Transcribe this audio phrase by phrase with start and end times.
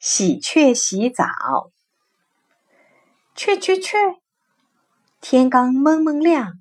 [0.00, 1.26] 喜鹊洗澡。
[3.34, 3.98] 雀雀雀，
[5.20, 6.52] 天刚蒙蒙亮，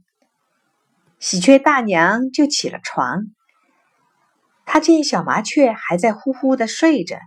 [1.20, 3.26] 喜鹊大娘就起了床。
[4.66, 7.20] 她见小麻雀还在呼呼的睡着，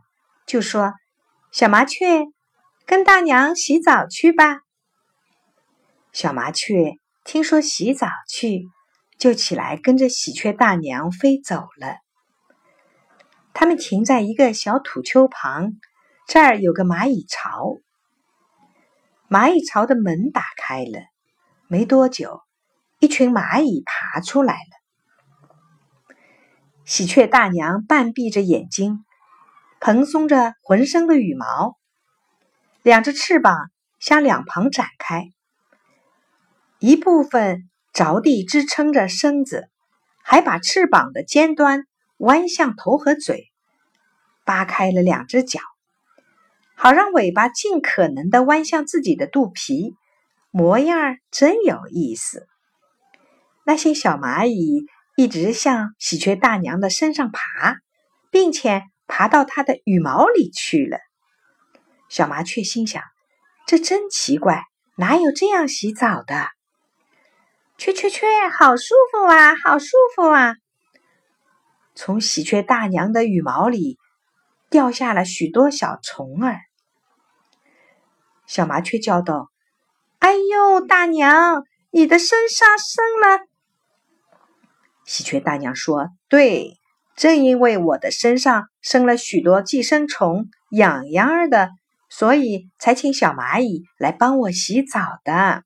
[0.46, 0.94] 就说
[1.52, 2.24] ：“小麻雀，
[2.86, 4.62] 跟大娘洗澡去吧。”
[6.12, 8.64] 小麻雀听说洗澡去，
[9.16, 11.98] 就起来跟着喜鹊大娘飞走了。
[13.52, 15.74] 他们停在一个小土丘旁。
[16.32, 17.80] 这儿有个蚂蚁巢，
[19.28, 21.00] 蚂蚁巢的门打开了，
[21.66, 22.40] 没多久，
[23.00, 26.14] 一群蚂蚁爬出来了。
[26.84, 29.04] 喜鹊大娘半闭着眼睛，
[29.80, 31.76] 蓬松着浑身的羽毛，
[32.82, 33.68] 两只翅膀
[33.98, 35.30] 向两旁展开，
[36.78, 39.68] 一部分着地支撑着身子，
[40.22, 41.88] 还把翅膀的尖端
[42.18, 43.50] 弯向头和嘴，
[44.44, 45.58] 扒开了两只脚。
[46.82, 49.96] 好让尾巴尽可能的弯向自己的肚皮，
[50.50, 52.46] 模样真有意思。
[53.66, 57.76] 那些小蚂蚁一直向喜鹊大娘的身上爬，
[58.30, 60.96] 并且爬到它的羽毛里去了。
[62.08, 63.02] 小麻雀心想：
[63.66, 64.62] 这真奇怪，
[64.96, 66.48] 哪有这样洗澡的？
[67.76, 68.26] 雀雀雀，
[68.58, 70.54] 好舒服啊，好舒服啊！
[71.94, 73.98] 从喜鹊大娘的羽毛里
[74.70, 76.56] 掉下了许多小虫儿。
[78.50, 79.48] 小麻雀叫道
[80.18, 81.62] ：“哎呦，大娘，
[81.92, 83.46] 你的身上生了。”
[85.06, 86.80] 喜鹊大娘说：“对，
[87.14, 91.70] 正因为我的身上生了许多寄生虫，痒痒的，
[92.08, 95.62] 所以才请小蚂蚁来帮我洗澡的。”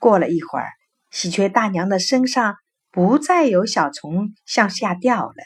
[0.00, 0.70] 过了一会儿，
[1.12, 2.56] 喜鹊大娘的身上
[2.90, 5.44] 不再有小虫向下掉了，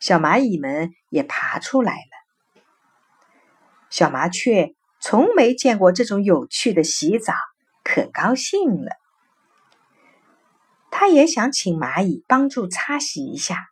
[0.00, 2.16] 小蚂蚁们也爬出来了。
[3.90, 4.72] 小麻雀。
[5.08, 7.32] 从没见过这种有趣的洗澡，
[7.84, 8.90] 可高兴了。
[10.90, 13.68] 他也想请蚂蚁帮助擦洗一下。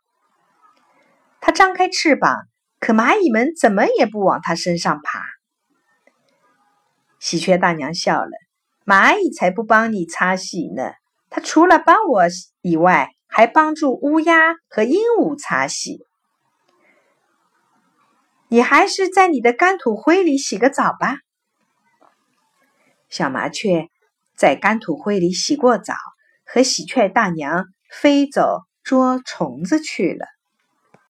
[1.41, 2.47] 他张开翅膀，
[2.79, 5.25] 可蚂蚁们怎么也不往他身上爬。
[7.19, 8.31] 喜鹊大娘笑了
[8.87, 10.93] ：“蚂蚁才不帮你擦洗呢，
[11.31, 12.23] 它除了帮我
[12.61, 15.99] 以外，还帮助乌鸦和鹦鹉擦洗。”
[18.55, 21.17] 你还是在你的干土灰里洗个澡吧。
[23.09, 23.89] 小麻雀
[24.37, 25.97] 在干土灰里洗过澡，
[26.47, 30.29] 和喜鹊大娘飞走捉虫子去了。